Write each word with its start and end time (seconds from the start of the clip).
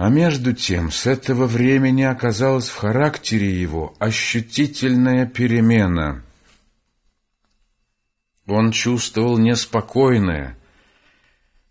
А 0.00 0.08
между 0.08 0.54
тем, 0.54 0.90
с 0.90 1.04
этого 1.04 1.44
времени 1.44 2.04
оказалась 2.04 2.70
в 2.70 2.76
характере 2.76 3.60
его 3.60 3.94
ощутительная 3.98 5.26
перемена. 5.26 6.22
Он 8.46 8.72
чувствовал 8.72 9.36
неспокойное, 9.36 10.56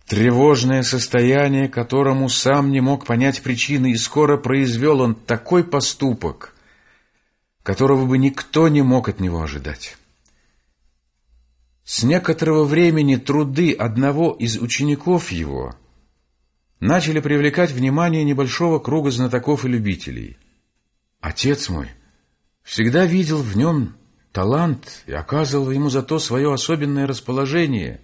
тревожное 0.06 0.84
состояние, 0.84 1.68
которому 1.70 2.30
сам 2.30 2.70
не 2.70 2.82
мог 2.82 3.08
понять 3.08 3.42
причины, 3.42 3.94
и 3.94 3.98
скоро 3.98 4.38
произвел 4.38 5.02
он 5.02 5.16
такой 5.16 5.64
поступок, 5.64 6.54
которого 7.64 8.06
бы 8.06 8.20
никто 8.20 8.68
не 8.68 8.84
мог 8.84 9.10
от 9.10 9.20
него 9.20 9.42
ожидать. 9.42 9.98
С 11.84 12.04
некоторого 12.04 12.66
времени 12.66 13.16
труды 13.16 13.74
одного 13.74 14.34
из 14.34 14.60
учеников 14.60 15.32
его 15.32 15.74
начали 16.80 17.20
привлекать 17.20 17.72
внимание 17.72 18.24
небольшого 18.24 18.80
круга 18.80 19.12
знатоков 19.12 19.66
и 19.66 19.70
любителей. 19.70 20.38
Отец 21.20 21.70
мой 21.70 21.90
всегда 22.64 23.06
видел 23.06 23.42
в 23.42 23.58
нем 23.58 23.96
талант 24.32 25.04
и 25.06 25.12
оказывал 25.12 25.72
ему 25.72 25.90
за 25.90 26.04
то 26.04 26.20
свое 26.20 26.54
особенное 26.54 27.08
расположение. 27.08 28.02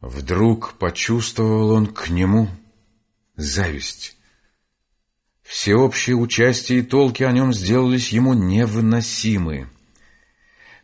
Вдруг 0.00 0.74
почувствовал 0.74 1.70
он 1.70 1.86
к 1.86 2.08
нему 2.08 2.48
зависть. 3.36 4.16
Всеобщее 5.42 6.16
участие 6.16 6.80
и 6.80 6.82
толки 6.82 7.22
о 7.22 7.32
нем 7.32 7.52
сделались 7.52 8.10
ему 8.10 8.34
невыносимы. 8.34 9.68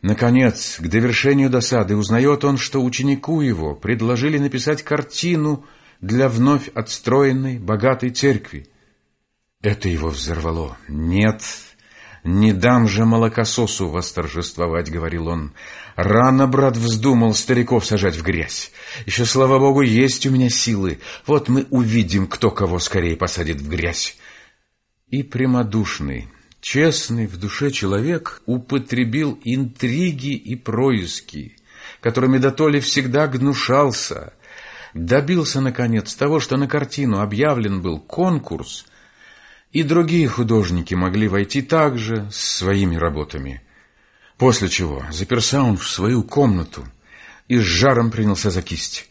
Наконец, 0.01 0.77
к 0.79 0.87
довершению 0.87 1.49
досады 1.49 1.95
узнает 1.95 2.43
он, 2.43 2.57
что 2.57 2.83
ученику 2.83 3.41
его 3.41 3.75
предложили 3.75 4.37
написать 4.37 4.83
картину 4.83 5.65
для 6.01 6.29
вновь 6.29 6.69
отстроенной 6.69 7.59
богатой 7.59 8.09
церкви. 8.09 8.67
Это 9.61 9.89
его 9.89 10.09
взорвало. 10.09 10.77
«Нет, 10.87 11.41
не 12.23 12.53
дам 12.53 12.87
же 12.87 13.05
молокососу 13.05 13.87
восторжествовать»,— 13.89 14.89
говорил 14.91 15.27
он. 15.27 15.53
«Рано, 15.95 16.47
брат, 16.47 16.77
вздумал 16.77 17.33
стариков 17.33 17.85
сажать 17.85 18.15
в 18.15 18.23
грязь. 18.23 18.71
Еще, 19.05 19.25
слава 19.25 19.59
богу, 19.59 19.81
есть 19.81 20.25
у 20.25 20.31
меня 20.31 20.49
силы. 20.49 20.99
Вот 21.25 21.49
мы 21.49 21.65
увидим, 21.69 22.27
кто 22.27 22.51
кого 22.51 22.79
скорее 22.79 23.15
посадит 23.15 23.61
в 23.61 23.69
грязь». 23.69 24.17
И 25.09 25.23
прямодушный, 25.23 26.27
честный 26.61 27.27
в 27.27 27.37
душе 27.37 27.69
человек 27.71 28.41
употребил 28.45 29.39
интриги 29.43 30.33
и 30.33 30.55
происки, 30.55 31.55
которыми 32.01 32.39
дотоле 32.39 32.79
всегда 32.79 33.27
гнушался, 33.27 34.33
добился, 34.95 35.61
наконец, 35.61 36.15
того, 36.15 36.39
что 36.39 36.57
на 36.57 36.67
картину 36.67 37.19
объявлен 37.19 37.81
был 37.81 37.99
конкурс, 37.99 38.85
и 39.71 39.83
другие 39.83 40.27
художники 40.27 40.95
могли 40.95 41.27
войти 41.27 41.61
также 41.61 42.27
с 42.31 42.37
своими 42.37 42.95
работами. 42.95 43.61
После 44.37 44.69
чего 44.69 45.05
заперся 45.11 45.61
он 45.61 45.77
в 45.77 45.87
свою 45.87 46.23
комнату 46.23 46.87
и 47.47 47.59
с 47.59 47.63
жаром 47.63 48.09
принялся 48.09 48.49
за 48.49 48.61
кисть. 48.61 49.09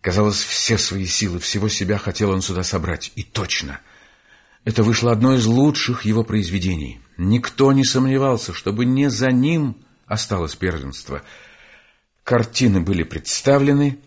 Казалось, 0.00 0.42
все 0.42 0.78
свои 0.78 1.04
силы, 1.04 1.40
всего 1.40 1.68
себя 1.68 1.98
хотел 1.98 2.30
он 2.30 2.40
сюда 2.40 2.62
собрать. 2.62 3.12
И 3.16 3.24
точно— 3.24 3.80
это 4.64 4.82
вышло 4.82 5.12
одно 5.12 5.34
из 5.34 5.46
лучших 5.46 6.04
его 6.04 6.22
произведений. 6.22 7.00
Никто 7.16 7.72
не 7.72 7.84
сомневался, 7.84 8.52
чтобы 8.52 8.84
не 8.84 9.10
за 9.10 9.30
ним 9.30 9.76
осталось 10.06 10.54
первенство. 10.54 11.22
Картины 12.22 12.80
были 12.80 13.02
представлены, 13.02 13.98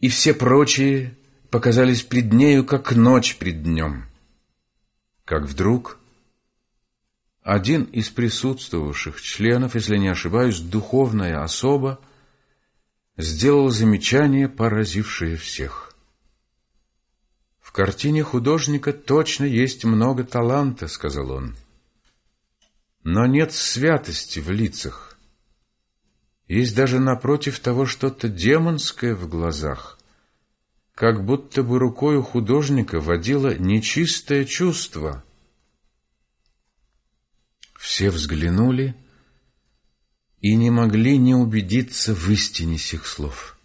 и 0.00 0.08
все 0.08 0.34
прочие 0.34 1.16
показались 1.50 2.02
пред 2.02 2.32
нею, 2.32 2.64
как 2.64 2.94
ночь 2.94 3.36
пред 3.36 3.62
днем. 3.62 4.06
Как 5.24 5.44
вдруг 5.44 5.98
один 7.42 7.84
из 7.84 8.10
присутствовавших 8.10 9.20
членов, 9.20 9.74
если 9.74 9.96
не 9.96 10.08
ошибаюсь, 10.08 10.60
духовная 10.60 11.42
особа, 11.42 12.00
сделал 13.16 13.70
замечание, 13.70 14.48
поразившее 14.48 15.36
всех. 15.36 15.94
В 17.58 17.72
картине 17.72 18.22
художника 18.22 18.92
точно 18.92 19.44
есть 19.44 19.84
много 19.84 20.24
таланта, 20.24 20.88
сказал 20.88 21.30
он. 21.30 21.56
Но 23.02 23.26
нет 23.26 23.52
святости 23.52 24.40
в 24.40 24.50
лицах. 24.50 25.07
Есть 26.48 26.74
даже 26.74 26.98
напротив 26.98 27.60
того 27.60 27.84
что-то 27.84 28.28
демонское 28.28 29.14
в 29.14 29.28
глазах, 29.28 29.98
как 30.94 31.24
будто 31.24 31.62
бы 31.62 31.78
рукой 31.78 32.16
у 32.16 32.22
художника 32.22 33.00
водило 33.00 33.54
нечистое 33.54 34.46
чувство. 34.46 35.22
Все 37.78 38.10
взглянули 38.10 38.96
и 40.40 40.56
не 40.56 40.70
могли 40.70 41.18
не 41.18 41.34
убедиться 41.34 42.14
в 42.14 42.30
истине 42.30 42.78
сих 42.78 43.06
слов. 43.06 43.58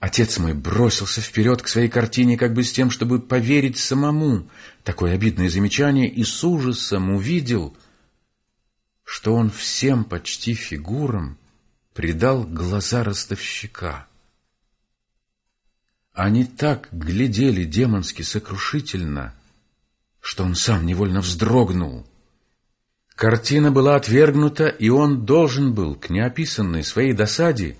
Отец 0.00 0.38
мой 0.38 0.54
бросился 0.54 1.20
вперед 1.20 1.62
к 1.62 1.68
своей 1.68 1.88
картине, 1.88 2.36
как 2.38 2.54
бы 2.54 2.64
с 2.64 2.72
тем, 2.72 2.90
чтобы 2.90 3.20
поверить 3.20 3.78
самому. 3.78 4.50
Такое 4.82 5.14
обидное 5.14 5.50
замечание 5.50 6.08
и 6.08 6.24
с 6.24 6.42
ужасом 6.42 7.10
увидел, 7.10 7.76
что 9.10 9.34
он 9.34 9.50
всем 9.50 10.04
почти 10.04 10.54
фигурам 10.54 11.36
придал 11.94 12.44
глаза 12.44 13.02
ростовщика. 13.02 14.06
Они 16.12 16.44
так 16.44 16.88
глядели 16.92 17.64
демонски 17.64 18.22
сокрушительно, 18.22 19.34
что 20.20 20.44
он 20.44 20.54
сам 20.54 20.86
невольно 20.86 21.22
вздрогнул. 21.22 22.06
Картина 23.16 23.72
была 23.72 23.96
отвергнута, 23.96 24.68
и 24.68 24.90
он 24.90 25.26
должен 25.26 25.74
был 25.74 25.96
к 25.96 26.08
неописанной 26.08 26.84
своей 26.84 27.12
досаде 27.12 27.76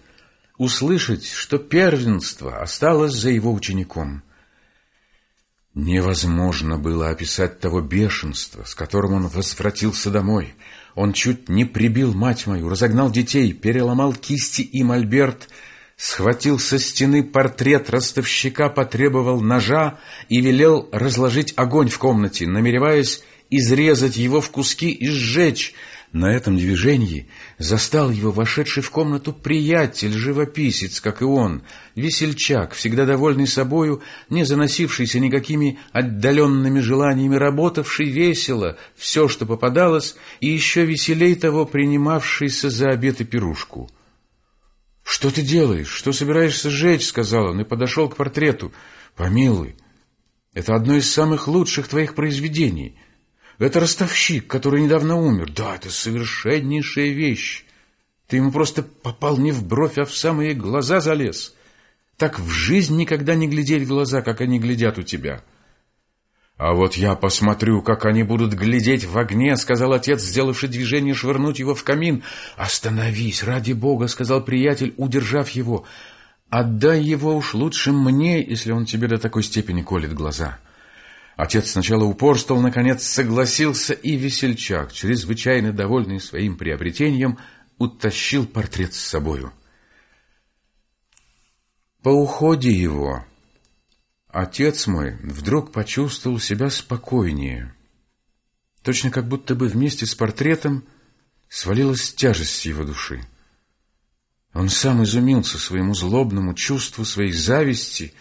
услышать, 0.58 1.28
что 1.28 1.58
первенство 1.58 2.60
осталось 2.60 3.14
за 3.14 3.30
его 3.30 3.52
учеником. 3.54 4.24
Невозможно 5.82 6.76
было 6.76 7.08
описать 7.08 7.58
того 7.58 7.80
бешенства, 7.80 8.64
с 8.64 8.74
которым 8.74 9.14
он 9.14 9.28
возвратился 9.28 10.10
домой. 10.10 10.52
Он 10.94 11.14
чуть 11.14 11.48
не 11.48 11.64
прибил 11.64 12.12
мать 12.12 12.46
мою, 12.46 12.68
разогнал 12.68 13.10
детей, 13.10 13.54
переломал 13.54 14.12
кисти 14.12 14.60
и 14.60 14.82
мольберт, 14.82 15.48
схватил 15.96 16.58
со 16.58 16.78
стены 16.78 17.24
портрет 17.24 17.88
ростовщика, 17.88 18.68
потребовал 18.68 19.40
ножа 19.40 19.98
и 20.28 20.42
велел 20.42 20.86
разложить 20.92 21.54
огонь 21.56 21.88
в 21.88 21.96
комнате, 21.96 22.46
намереваясь 22.46 23.22
изрезать 23.48 24.18
его 24.18 24.42
в 24.42 24.50
куски 24.50 24.90
и 24.90 25.08
сжечь, 25.08 25.72
на 26.12 26.32
этом 26.32 26.56
движении 26.56 27.28
застал 27.58 28.10
его 28.10 28.32
вошедший 28.32 28.82
в 28.82 28.90
комнату 28.90 29.32
приятель, 29.32 30.12
живописец, 30.12 31.00
как 31.00 31.22
и 31.22 31.24
он, 31.24 31.62
весельчак, 31.94 32.72
всегда 32.72 33.06
довольный 33.06 33.46
собою, 33.46 34.02
не 34.28 34.44
заносившийся 34.44 35.20
никакими 35.20 35.78
отдаленными 35.92 36.80
желаниями, 36.80 37.36
работавший 37.36 38.06
весело 38.08 38.76
все, 38.96 39.28
что 39.28 39.46
попадалось, 39.46 40.16
и 40.40 40.48
еще 40.48 40.84
веселей 40.84 41.36
того 41.36 41.64
принимавшийся 41.64 42.70
за 42.70 42.90
обед 42.90 43.20
и 43.20 43.24
пирушку. 43.24 43.88
«Что 45.04 45.30
ты 45.30 45.42
делаешь? 45.42 45.88
Что 45.88 46.12
собираешься 46.12 46.70
сжечь?»— 46.70 47.06
сказал 47.08 47.50
он 47.50 47.60
и 47.60 47.64
подошел 47.64 48.08
к 48.08 48.16
портрету. 48.16 48.72
«Помилуй, 49.14 49.76
это 50.54 50.74
одно 50.74 50.96
из 50.96 51.08
самых 51.08 51.46
лучших 51.46 51.86
твоих 51.86 52.16
произведений». 52.16 52.99
Это 53.60 53.78
ростовщик, 53.78 54.46
который 54.46 54.80
недавно 54.80 55.16
умер. 55.16 55.52
Да, 55.54 55.76
это 55.76 55.90
совершеннейшая 55.90 57.10
вещь. 57.10 57.64
Ты 58.26 58.36
ему 58.36 58.52
просто 58.52 58.82
попал 58.82 59.36
не 59.36 59.52
в 59.52 59.66
бровь, 59.66 59.98
а 59.98 60.06
в 60.06 60.16
самые 60.16 60.54
глаза 60.54 61.00
залез. 61.00 61.54
Так 62.16 62.40
в 62.40 62.48
жизнь 62.48 62.96
никогда 62.96 63.34
не 63.34 63.46
глядеть 63.46 63.82
в 63.82 63.88
глаза, 63.88 64.22
как 64.22 64.40
они 64.40 64.58
глядят 64.58 64.96
у 64.96 65.02
тебя. 65.02 65.42
А 66.56 66.72
вот 66.72 66.94
я 66.94 67.14
посмотрю, 67.14 67.82
как 67.82 68.06
они 68.06 68.22
будут 68.22 68.54
глядеть 68.54 69.04
в 69.04 69.18
огне, 69.18 69.54
сказал 69.58 69.92
отец, 69.92 70.22
сделавший 70.22 70.70
движение 70.70 71.12
швырнуть 71.12 71.58
его 71.58 71.74
в 71.74 71.84
камин. 71.84 72.22
Остановись, 72.56 73.42
ради 73.42 73.72
бога, 73.72 74.08
сказал 74.08 74.42
приятель, 74.42 74.94
удержав 74.96 75.50
его. 75.50 75.84
Отдай 76.48 77.02
его 77.02 77.36
уж 77.36 77.52
лучше 77.52 77.92
мне, 77.92 78.42
если 78.42 78.72
он 78.72 78.86
тебе 78.86 79.06
до 79.06 79.18
такой 79.18 79.42
степени 79.42 79.82
колет 79.82 80.14
глаза.— 80.14 80.58
Отец 81.40 81.70
сначала 81.70 82.04
упорствовал, 82.04 82.60
наконец 82.60 83.02
согласился, 83.02 83.94
и 83.94 84.14
весельчак, 84.14 84.92
чрезвычайно 84.92 85.72
довольный 85.72 86.20
своим 86.20 86.58
приобретением, 86.58 87.38
утащил 87.78 88.44
портрет 88.44 88.92
с 88.92 89.00
собою. 89.00 89.50
По 92.02 92.10
уходе 92.10 92.70
его 92.70 93.24
отец 94.28 94.86
мой 94.86 95.16
вдруг 95.22 95.72
почувствовал 95.72 96.38
себя 96.38 96.68
спокойнее. 96.68 97.74
Точно 98.82 99.10
как 99.10 99.26
будто 99.26 99.54
бы 99.54 99.66
вместе 99.66 100.04
с 100.04 100.14
портретом 100.14 100.84
свалилась 101.48 102.12
тяжесть 102.12 102.66
его 102.66 102.84
души. 102.84 103.22
Он 104.52 104.68
сам 104.68 105.04
изумился 105.04 105.58
своему 105.58 105.94
злобному 105.94 106.52
чувству, 106.52 107.06
своей 107.06 107.32
зависти 107.32 108.12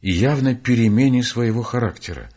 и 0.00 0.12
явной 0.12 0.54
перемене 0.54 1.24
своего 1.24 1.64
характера. 1.64 2.30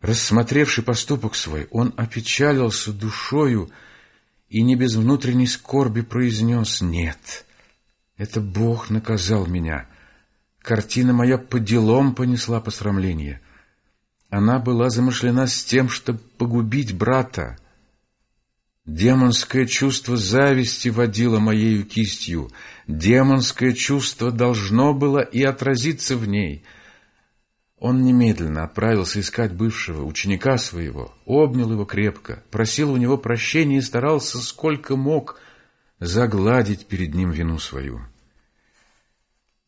Рассмотревший 0.00 0.84
поступок 0.84 1.34
свой, 1.34 1.66
он 1.70 1.92
опечалился 1.96 2.92
душою 2.92 3.70
и 4.48 4.62
не 4.62 4.76
без 4.76 4.94
внутренней 4.94 5.46
скорби 5.46 6.02
произнес 6.02 6.80
«Нет, 6.80 7.44
это 8.16 8.40
Бог 8.40 8.90
наказал 8.90 9.46
меня. 9.46 9.88
Картина 10.60 11.12
моя 11.12 11.36
по 11.36 11.58
делам 11.58 12.14
понесла 12.14 12.60
посрамление. 12.60 13.40
Она 14.30 14.58
была 14.58 14.90
замышлена 14.90 15.46
с 15.46 15.64
тем, 15.64 15.88
чтобы 15.88 16.20
погубить 16.38 16.94
брата». 16.96 17.58
Демонское 18.88 19.66
чувство 19.66 20.16
зависти 20.16 20.88
водило 20.88 21.38
моею 21.38 21.84
кистью. 21.84 22.50
Демонское 22.86 23.72
чувство 23.72 24.30
должно 24.30 24.94
было 24.94 25.18
и 25.18 25.42
отразиться 25.42 26.16
в 26.16 26.26
ней. 26.26 26.64
Он 27.80 28.02
немедленно 28.02 28.64
отправился 28.64 29.20
искать 29.20 29.52
бывшего 29.52 30.04
ученика 30.04 30.58
своего, 30.58 31.14
обнял 31.24 31.70
его 31.70 31.84
крепко, 31.84 32.42
просил 32.50 32.92
у 32.92 32.96
него 32.96 33.16
прощения 33.16 33.78
и 33.78 33.82
старался 33.82 34.38
сколько 34.38 34.96
мог 34.96 35.38
загладить 36.00 36.86
перед 36.86 37.14
ним 37.14 37.30
вину 37.30 37.58
свою. 37.58 38.00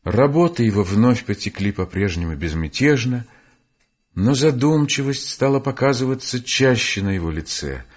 Работы 0.03 0.63
его 0.63 0.83
вновь 0.83 1.25
потекли 1.25 1.71
по-прежнему 1.71 2.35
безмятежно, 2.35 3.25
но 4.13 4.33
задумчивость 4.33 5.29
стала 5.29 5.59
показываться 5.59 6.43
чаще 6.43 7.01
на 7.01 7.11
его 7.11 7.31
лице— 7.31 7.83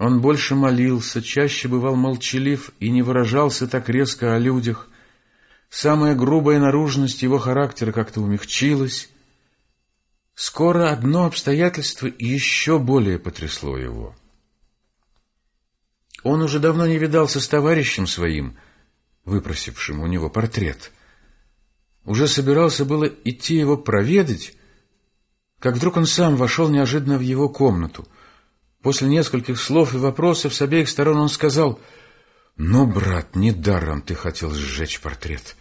он 0.00 0.22
больше 0.22 0.54
молился, 0.54 1.20
чаще 1.20 1.68
бывал 1.68 1.94
молчалив 1.94 2.70
и 2.80 2.88
не 2.90 3.02
выражался 3.02 3.68
так 3.68 3.90
резко 3.90 4.34
о 4.34 4.38
людях. 4.38 4.88
Самая 5.68 6.14
грубая 6.14 6.58
наружность 6.58 7.22
его 7.22 7.36
характера 7.36 7.92
как-то 7.92 8.22
умягчилась. 8.22 9.10
Скоро 10.34 10.90
одно 10.90 11.26
обстоятельство 11.26 12.06
еще 12.18 12.78
более 12.78 13.18
потрясло 13.18 13.76
его. 13.76 14.14
Он 16.22 16.42
уже 16.42 16.58
давно 16.58 16.86
не 16.86 16.98
видался 16.98 17.40
с 17.40 17.48
товарищем 17.48 18.06
своим, 18.06 18.56
выпросившим 19.24 20.00
у 20.00 20.06
него 20.06 20.30
портрет. 20.30 20.92
Уже 22.04 22.28
собирался 22.28 22.84
было 22.84 23.04
идти 23.04 23.56
его 23.56 23.76
проведать, 23.76 24.54
как 25.58 25.76
вдруг 25.76 25.96
он 25.96 26.06
сам 26.06 26.36
вошел 26.36 26.68
неожиданно 26.68 27.18
в 27.18 27.22
его 27.22 27.48
комнату— 27.48 28.08
После 28.82 29.08
нескольких 29.08 29.60
слов 29.60 29.94
и 29.94 29.98
вопросов 29.98 30.54
с 30.54 30.62
обеих 30.62 30.88
сторон 30.88 31.18
он 31.18 31.28
сказал, 31.28 31.78
«Ну, 32.56 32.86
брат, 32.86 33.36
недаром 33.36 34.00
ты 34.00 34.14
хотел 34.14 34.52
сжечь 34.52 35.00
портрет. 35.00 35.56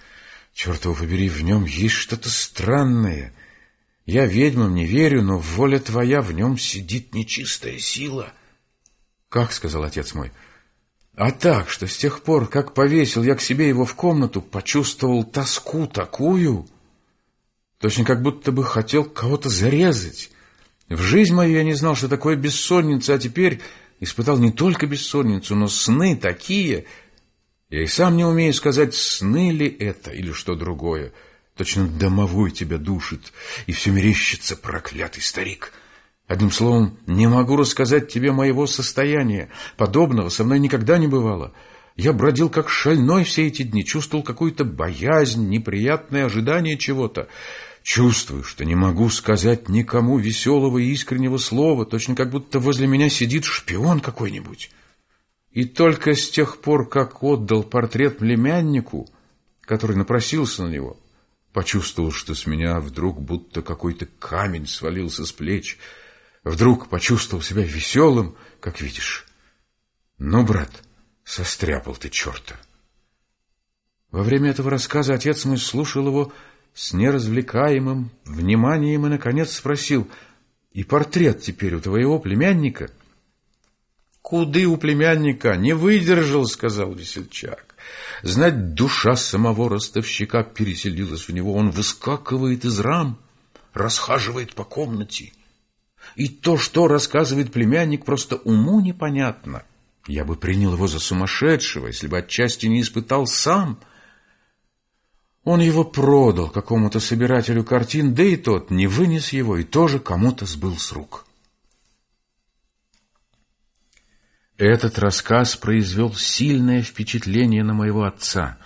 Черт 0.53 0.85
его 0.85 0.93
побери, 0.93 1.29
в 1.29 1.41
нем 1.41 1.65
есть 1.65 1.95
что-то 1.95 2.29
странное. 2.29 3.33
Я 4.09 4.25
ведьмам 4.25 4.73
не 4.73 4.85
верю, 4.85 5.21
но 5.21 5.37
воля 5.37 5.77
твоя, 5.77 6.23
в 6.23 6.31
нем 6.31 6.57
сидит 6.57 7.13
нечистая 7.13 7.77
сила». 7.77 8.33
«Как?»— 9.29 9.51
сказал 9.53 9.83
отец 9.83 10.15
мой. 10.15 10.31
«А 11.15 11.29
так, 11.29 11.69
что 11.69 11.85
с 11.85 11.95
тех 11.95 12.23
пор, 12.23 12.47
как 12.47 12.73
повесил 12.73 13.21
я 13.21 13.35
к 13.35 13.41
себе 13.41 13.67
его 13.67 13.85
в 13.85 13.93
комнату, 13.93 14.41
почувствовал 14.41 15.23
тоску 15.23 15.85
такую, 15.85 16.67
точно 17.77 18.03
как 18.03 18.23
будто 18.23 18.51
бы 18.51 18.63
хотел 18.63 19.03
кого-то 19.05 19.47
зарезать». 19.47 20.31
В 20.87 20.99
жизнь 21.01 21.35
мою 21.35 21.53
я 21.53 21.63
не 21.63 21.75
знал, 21.75 21.93
что 21.95 22.09
такое 22.09 22.35
бессонница, 22.35 23.13
а 23.13 23.19
теперь 23.19 23.61
испытал 23.99 24.39
не 24.39 24.51
только 24.51 24.87
бессонницу, 24.87 25.55
но 25.55 25.67
сны 25.67 26.15
такие. 26.15 26.85
Я 27.69 27.83
и 27.83 27.85
сам 27.85 28.17
не 28.17 28.25
умею 28.25 28.55
сказать, 28.55 28.95
сны 28.95 29.51
ли 29.51 29.67
это 29.67 30.09
или 30.09 30.31
что 30.31 30.55
другое. 30.55 31.13
Точно 31.59 31.89
домовой 31.89 32.51
тебя 32.51 32.77
душит, 32.77 33.33
и 33.67 33.73
все 33.73 33.91
мерещится 33.91 34.55
проклятый 34.55 35.21
старик. 35.21 35.73
Одним 36.25 36.51
словом, 36.51 36.97
не 37.05 37.27
могу 37.27 37.57
рассказать 37.57 38.07
тебе 38.07 38.31
моего 38.31 38.65
состояния. 38.65 39.49
Подобного 39.75 40.29
со 40.29 40.45
мной 40.45 40.59
никогда 40.59 40.97
не 40.97 41.07
бывало. 41.07 41.51
Я 41.97 42.13
бродил 42.13 42.49
как 42.49 42.69
шальной 42.69 43.25
все 43.25 43.47
эти 43.47 43.63
дни, 43.63 43.83
чувствовал 43.83 44.23
какую-то 44.23 44.63
боязнь, 44.63 45.49
неприятное 45.49 46.27
ожидание 46.27 46.77
чего-то. 46.77 47.27
Чувствую, 47.83 48.45
что 48.45 48.63
не 48.63 48.75
могу 48.75 49.09
сказать 49.09 49.67
никому 49.67 50.17
веселого 50.17 50.77
и 50.77 50.89
искреннего 50.91 51.35
слова, 51.35 51.85
точно 51.85 52.15
как 52.15 52.29
будто 52.29 52.59
возле 52.59 52.87
меня 52.87 53.09
сидит 53.09 53.43
шпион 53.43 53.99
какой-нибудь. 53.99 54.71
И 55.51 55.65
только 55.65 56.13
с 56.13 56.29
тех 56.29 56.61
пор, 56.61 56.87
как 56.87 57.21
отдал 57.21 57.63
портрет 57.63 58.19
племяннику, 58.19 59.09
который 59.65 59.97
напросился 59.97 60.63
на 60.63 60.69
него, 60.69 60.95
почувствовал, 61.53 62.11
что 62.11 62.35
с 62.35 62.45
меня 62.45 62.79
вдруг 62.79 63.21
будто 63.21 63.61
какой-то 63.61 64.05
камень 64.05 64.67
свалился 64.67 65.25
с 65.25 65.31
плеч. 65.31 65.77
Вдруг 66.43 66.89
почувствовал 66.89 67.43
себя 67.43 67.63
веселым, 67.63 68.35
как 68.59 68.81
видишь. 68.81 69.25
Ну, 70.17 70.43
брат, 70.45 70.71
состряпал 71.23 71.95
ты 71.95 72.09
черта. 72.09 72.55
Во 74.11 74.23
время 74.23 74.51
этого 74.51 74.71
рассказа 74.71 75.13
отец 75.13 75.45
мой 75.45 75.57
слушал 75.57 76.07
его 76.07 76.33
с 76.73 76.93
неразвлекаемым 76.93 78.11
вниманием 78.25 79.05
и, 79.05 79.09
наконец, 79.09 79.55
спросил, 79.55 80.09
«И 80.71 80.83
портрет 80.83 81.41
теперь 81.41 81.75
у 81.75 81.81
твоего 81.81 82.19
племянника?» 82.19 82.89
«Куды 84.29 84.67
у 84.67 84.77
племянника? 84.77 85.55
Не 85.55 85.73
выдержал»,— 85.73 86.45
сказал 86.45 86.93
весельчак. 86.93 87.73
«Знать, 88.21 88.75
душа 88.75 89.15
самого 89.15 89.71
ростовщика 89.71 90.43
переселилась 90.43 91.27
в 91.27 91.33
него. 91.33 91.55
Он 91.55 91.71
выскакивает 91.71 92.63
из 92.63 92.79
рам, 92.79 93.17
расхаживает 93.73 94.53
по 94.53 94.63
комнате. 94.63 95.33
И 96.15 96.27
то, 96.27 96.59
что 96.59 96.87
рассказывает 96.87 97.51
племянник, 97.51 98.05
просто 98.05 98.35
уму 98.35 98.81
непонятно. 98.81 99.63
Я 100.05 100.25
бы 100.25 100.35
принял 100.35 100.73
его 100.73 100.85
за 100.85 100.99
сумасшедшего, 100.99 101.87
если 101.87 102.05
бы 102.05 102.19
отчасти 102.19 102.67
не 102.67 102.81
испытал 102.81 103.25
сам» 103.25 103.79
Он 105.43 105.59
его 105.59 105.83
продал 105.83 106.51
какому-то 106.51 106.99
собирателю 106.99 107.63
картин, 107.63 108.13
да 108.13 108.21
и 108.21 108.35
тот 108.35 108.69
не 108.69 108.85
вынес 108.85 109.33
его 109.33 109.57
и 109.57 109.63
тоже 109.63 109.97
кому-то 109.97 110.45
сбыл 110.45 110.77
с 110.77 110.91
рук. 110.91 111.25
Этот 114.59 114.99
рассказ 114.99 115.55
произвел 115.55 116.13
сильное 116.13 116.83
впечатление 116.83 117.63
на 117.63 117.73
моего 117.73 118.03
отца. 118.03 118.59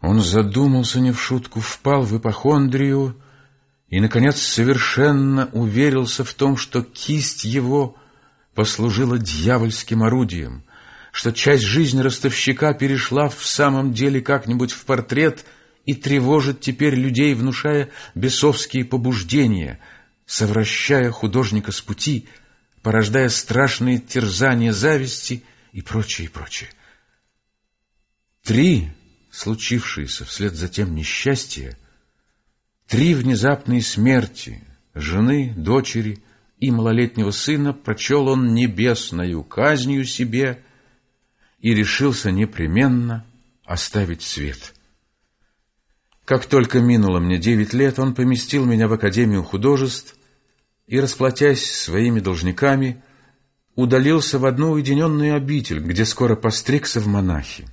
Он 0.00 0.20
задумался 0.20 1.00
не 1.00 1.10
в 1.10 1.20
шутку, 1.20 1.58
впал 1.58 2.02
в 2.02 2.16
ипохондрию 2.16 3.20
и, 3.88 3.98
наконец, 3.98 4.40
совершенно 4.40 5.48
уверился 5.52 6.22
в 6.22 6.32
том, 6.34 6.56
что 6.56 6.82
кисть 6.84 7.44
его 7.44 7.96
послужила 8.54 9.18
дьявольским 9.18 10.04
орудием, 10.04 10.62
что 11.10 11.32
часть 11.32 11.64
жизни 11.64 12.00
ростовщика 12.00 12.72
перешла 12.72 13.28
в 13.28 13.44
самом 13.44 13.92
деле 13.92 14.20
как-нибудь 14.20 14.70
в 14.70 14.84
портрет— 14.84 15.44
и 15.84 15.94
тревожит 15.94 16.60
теперь 16.60 16.94
людей, 16.94 17.34
внушая 17.34 17.90
бесовские 18.14 18.84
побуждения, 18.84 19.80
совращая 20.26 21.10
художника 21.10 21.72
с 21.72 21.80
пути, 21.80 22.28
порождая 22.82 23.28
страшные 23.28 23.98
терзания 23.98 24.72
зависти 24.72 25.44
и 25.72 25.82
прочее, 25.82 26.26
и 26.26 26.30
прочее. 26.30 26.70
Три 28.42 28.90
случившиеся 29.30 30.24
вслед 30.24 30.54
за 30.54 30.68
тем 30.68 30.94
несчастья, 30.94 31.78
три 32.86 33.14
внезапные 33.14 33.82
смерти 33.82 34.62
жены, 34.94 35.54
дочери 35.56 36.22
и 36.58 36.70
малолетнего 36.70 37.30
сына 37.30 37.72
прочел 37.72 38.28
он 38.28 38.52
небесною 38.52 39.42
казнью 39.42 40.04
себе 40.04 40.62
и 41.60 41.74
решился 41.74 42.30
непременно 42.30 43.24
оставить 43.64 44.22
свет. 44.22 44.74
Как 46.24 46.46
только 46.46 46.80
минуло 46.80 47.20
мне 47.20 47.38
девять 47.38 47.72
лет, 47.72 47.98
он 47.98 48.14
поместил 48.14 48.64
меня 48.64 48.86
в 48.86 48.92
Академию 48.92 49.42
художеств 49.42 50.16
и, 50.92 51.00
расплатясь 51.00 51.74
своими 51.74 52.20
должниками, 52.20 53.02
удалился 53.76 54.38
в 54.38 54.44
одну 54.44 54.72
уединенную 54.72 55.34
обитель, 55.34 55.80
где 55.80 56.04
скоро 56.04 56.36
постригся 56.36 57.00
в 57.00 57.06
монахи. 57.06 57.66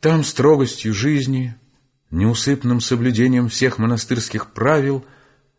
Там 0.00 0.22
строгостью 0.22 0.92
жизни, 0.92 1.54
неусыпным 2.10 2.82
соблюдением 2.82 3.48
всех 3.48 3.78
монастырских 3.78 4.52
правил 4.52 5.02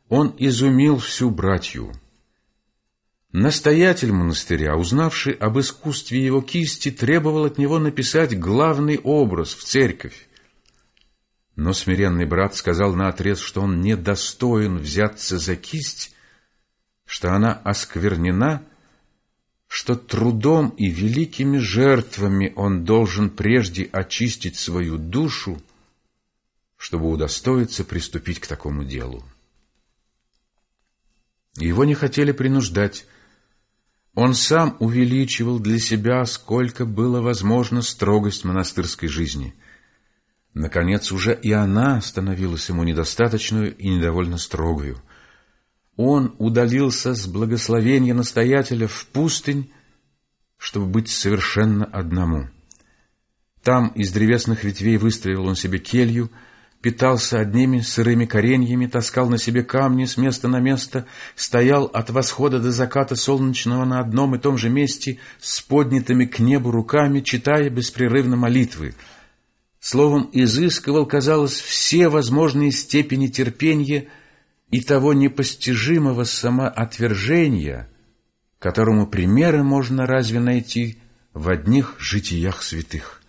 он 0.07 0.35
изумил 0.37 0.99
всю 0.99 1.31
братью. 1.31 1.91
Настоятель 3.31 4.11
монастыря, 4.11 4.77
узнавший 4.77 5.33
об 5.33 5.57
искусстве 5.57 6.23
его 6.23 6.43
кисти, 6.43 6.91
требовал 6.91 7.43
от 7.43 7.57
него 7.57 7.79
написать 7.79 8.37
главный 8.37 8.99
образ 8.99 9.55
в 9.55 9.63
церковь, 9.63 10.27
но 11.55 11.73
смиренный 11.73 12.25
брат 12.25 12.55
сказал 12.55 12.93
наотрез, 12.95 13.39
что 13.39 13.61
он 13.61 13.81
недостоин 13.81 14.77
взяться 14.77 15.37
за 15.37 15.55
кисть, 15.55 16.13
что 17.05 17.33
она 17.33 17.53
осквернена, 17.53 18.63
что 19.67 19.95
трудом 19.95 20.69
и 20.69 20.89
великими 20.89 21.57
жертвами 21.57 22.53
он 22.55 22.83
должен 22.83 23.29
прежде 23.29 23.83
очистить 23.91 24.57
свою 24.57 24.97
душу, 24.97 25.61
чтобы 26.77 27.09
удостоиться 27.09 27.83
приступить 27.83 28.39
к 28.39 28.47
такому 28.47 28.83
делу. 28.83 29.23
Его 31.57 31.85
не 31.85 31.93
хотели 31.93 32.31
принуждать. 32.31 33.05
Он 34.13 34.33
сам 34.33 34.75
увеличивал 34.79 35.59
для 35.59 35.79
себя, 35.79 36.25
сколько 36.25 36.85
было 36.85 37.21
возможно, 37.21 37.81
строгость 37.81 38.43
монастырской 38.43 39.09
жизни. 39.09 39.55
Наконец, 40.55 41.11
уже 41.11 41.35
и 41.35 41.51
она 41.51 42.01
становилась 42.01 42.67
ему 42.69 42.83
недостаточную 42.83 43.75
и 43.75 43.89
недовольно 43.89 44.37
строгою. 44.37 45.01
Он 45.97 46.33
удалился 46.39 47.13
с 47.13 47.27
благословения 47.27 48.13
настоятеля 48.13 48.87
в 48.87 49.05
пустынь, 49.07 49.71
чтобы 50.57 50.87
быть 50.87 51.09
совершенно 51.09 51.85
одному. 51.85 52.49
Там 53.63 53.89
из 53.89 54.11
древесных 54.11 54.63
ветвей 54.63 54.97
выстроил 54.97 55.45
он 55.45 55.55
себе 55.55 55.77
келью— 55.77 56.31
питался 56.85 57.39
одними 57.39 57.79
сырыми 57.79 58.25
кореньями, 58.25 58.85
таскал 58.85 59.27
на 59.27 59.39
себе 59.39 59.63
камни 59.63 60.05
с 60.05 60.17
места 60.17 60.47
на 60.47 60.59
место, 60.59 61.07
стоял 61.35 61.85
от 61.85 62.11
восхода 62.11 62.59
до 62.59 62.71
заката 62.71 63.15
солнечного 63.15 63.85
на 63.85 63.99
одном 63.99 64.35
и 64.35 64.37
том 64.37 64.55
же 64.59 64.69
месте 64.69 65.17
с 65.41 65.61
поднятыми 65.61 66.25
к 66.25 66.37
небу 66.37 66.69
руками, 66.69 67.21
читая 67.21 67.71
беспрерывно 67.71 68.35
молитвы. 68.35 68.93
Словом, 69.87 70.31
изыскивал, 70.33 71.05
казалось, 71.05 71.61
все 71.61 72.09
возможные 72.09 72.71
степени 72.71 73.27
терпения 73.27 74.07
и 74.71 74.81
того 74.81 75.13
непостижимого 75.13 76.23
самоотвержения, 76.23 77.87
которому 78.57 79.05
примеры 79.05 79.61
можно 79.61 80.07
разве 80.07 80.39
найти 80.39 80.97
в 81.35 81.49
одних 81.49 81.97
житиях 81.99 82.63
святых. 82.63 83.21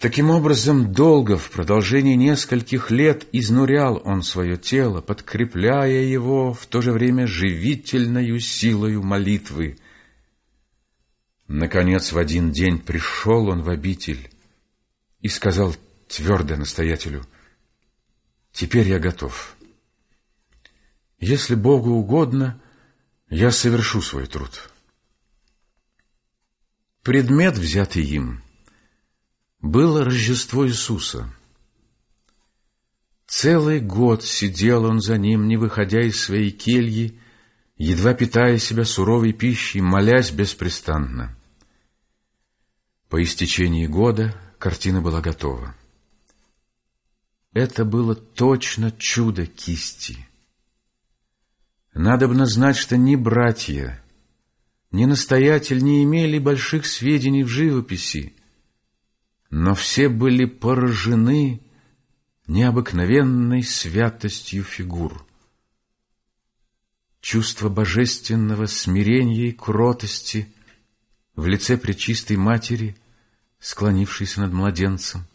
Таким 0.00 0.30
образом, 0.30 0.92
долго, 0.92 1.38
в 1.38 1.48
продолжении 1.52 2.16
нескольких 2.16 2.90
лет, 2.90 3.28
изнурял 3.30 4.02
он 4.04 4.24
свое 4.24 4.56
тело, 4.56 5.00
подкрепляя 5.00 6.02
его 6.02 6.54
в 6.54 6.66
то 6.66 6.82
же 6.82 6.90
время 6.90 7.28
живительною 7.28 8.40
силою 8.40 9.04
молитвы. 9.04 9.78
Наконец, 11.46 12.10
в 12.10 12.18
один 12.18 12.50
день 12.50 12.80
пришел 12.80 13.46
он 13.48 13.62
в 13.62 13.70
обитель 13.70 14.28
и 15.20 15.28
сказал 15.28 15.74
твердо 16.08 16.56
настоятелю, 16.56 17.26
«Теперь 18.52 18.88
я 18.88 18.98
готов. 18.98 19.56
Если 21.18 21.54
Богу 21.54 21.90
угодно, 21.90 22.60
я 23.28 23.50
совершу 23.50 24.02
свой 24.02 24.26
труд». 24.26 24.70
Предмет, 27.02 27.56
взятый 27.56 28.04
им— 28.04 28.42
было 29.62 30.04
Рождество 30.04 30.66
Иисуса. 30.66 31.32
Целый 33.26 33.80
год 33.80 34.24
сидел 34.24 34.84
он 34.84 35.00
за 35.00 35.18
ним, 35.18 35.48
не 35.48 35.56
выходя 35.56 36.00
из 36.00 36.20
своей 36.20 36.50
кельи, 36.50 37.18
едва 37.76 38.14
питая 38.14 38.58
себя 38.58 38.84
суровой 38.84 39.32
пищей, 39.32 39.80
молясь 39.80 40.30
беспрестанно. 40.30 41.36
По 43.08 43.22
истечении 43.22 43.86
года 43.86 44.34
картина 44.60 45.00
была 45.00 45.20
готова. 45.20 45.74
Это 47.52 47.84
было 47.84 48.14
точно 48.14 48.92
чудо 48.92 49.46
кисти. 49.46 50.16
Надобно 51.94 52.46
знать, 52.46 52.76
что 52.76 52.96
ни 52.96 53.16
братья, 53.16 54.00
ни 54.92 55.06
настоятель 55.06 55.82
не 55.82 56.04
имели 56.04 56.38
больших 56.38 56.86
сведений 56.86 57.42
в 57.42 57.48
живописи, 57.48 58.34
но 59.48 59.74
все 59.74 60.08
были 60.08 60.44
поражены 60.44 61.60
необыкновенной 62.46 63.64
святостью 63.64 64.62
фигур. 64.62 65.26
Чувство 67.20 67.68
божественного 67.68 68.66
смирения 68.66 69.48
и 69.48 69.52
кротости 69.52 70.52
в 71.34 71.46
лице 71.46 71.76
Пречистой 71.76 72.36
Матери, 72.36 72.96
склонившейся 73.60 74.40
над 74.40 74.52
младенцем, 74.52 75.26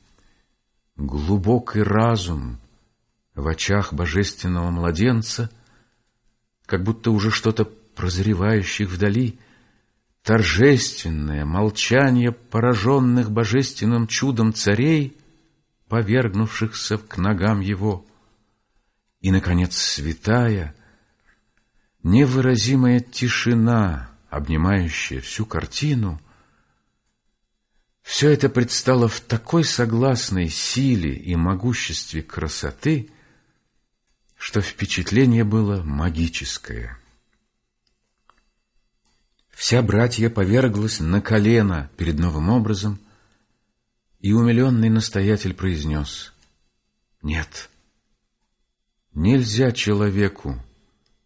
глубокий 0.98 1.82
разум 1.82 2.60
в 3.34 3.48
очах 3.48 3.94
божественного 3.94 4.70
младенца, 4.72 5.50
как 6.65 6.84
будто 6.84 7.12
уже 7.12 7.32
что-то 7.32 7.65
прозревающих 7.65 8.89
вдали— 8.89 9.39
торжественное 10.25 11.46
молчание 11.46 12.32
пораженных 12.32 13.32
божественным 13.32 14.08
чудом 14.08 14.53
царей, 14.53 15.15
повергнувшихся 15.88 16.98
к 16.98 17.17
ногам 17.17 17.60
его, 17.60 18.03
и, 19.22 19.32
наконец, 19.32 19.77
святая, 19.77 20.75
невыразимая 22.01 23.01
тишина, 23.01 24.10
обнимающая 24.32 25.22
всю 25.22 25.46
картину, 25.46 26.20
все 28.05 28.29
это 28.29 28.47
предстало 28.47 29.09
в 29.09 29.19
такой 29.19 29.65
согласной 29.65 30.50
силе 30.50 31.13
и 31.13 31.35
могуществе 31.35 32.21
красоты, 32.24 33.09
что 34.38 34.62
впечатление 34.62 35.43
было 35.43 35.83
магическое— 35.83 36.97
Вся 39.55 39.81
братья 39.81 40.29
поверглась 40.29 41.00
на 41.00 41.21
колено 41.21 41.89
перед 41.95 42.19
новым 42.19 42.50
образом, 42.50 43.00
и 44.19 44.33
умиленный 44.33 44.89
настоятель 44.89 45.53
произнес, 45.53 46.33
«Нет, 47.21 47.69
нельзя 49.13 49.71
человеку 49.71 50.62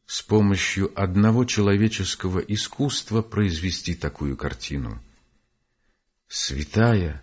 с 0.05 0.21
помощью 0.21 0.91
одного 0.95 1.43
человеческого 1.43 2.39
искусства 2.39 3.23
произвести 3.23 3.95
такую 3.95 4.37
картину. 4.37 5.01
Святая, 6.29 7.21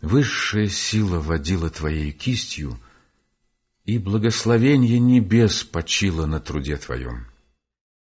высшая 0.00 0.68
сила 0.68 1.18
водила 1.18 1.70
твоей 1.70 2.12
кистью, 2.12 2.78
и 3.84 3.98
благословение 3.98 5.00
небес 5.00 5.64
почило 5.64 6.26
на 6.26 6.38
труде 6.38 6.76
твоем». 6.76 7.26